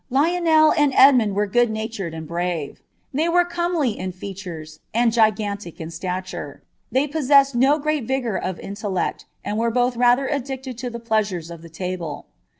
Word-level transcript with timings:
Lionel 0.09 0.73
and 0.75 0.93
Edmund 0.95 1.35
were 1.35 1.45
good 1.45 1.69
natured 1.69 2.15
and 2.15 2.27
brave. 2.27 2.81
liey 3.13 3.31
were 3.31 3.45
comely 3.45 3.99
in 3.99 4.11
features, 4.11 4.79
and 4.95 5.13
gigantic 5.13 5.79
in 5.79 5.91
stature; 5.91 6.63
they 6.91 7.05
possessed 7.05 7.55
I 7.55 7.77
great 7.77 8.05
vigour 8.05 8.35
of 8.35 8.59
intellect, 8.59 9.25
and 9.45 9.59
were 9.59 9.69
both 9.69 9.95
rather 9.95 10.25
addicted 10.25 10.75
to 10.79 10.89
the 10.89 10.99
plea 10.99 11.25
les 11.31 11.51
of 11.51 11.61
the 11.61 11.69
table. 11.69 12.25